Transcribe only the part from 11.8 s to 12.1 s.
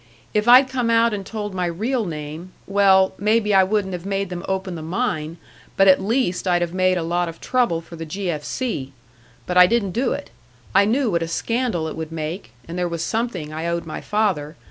it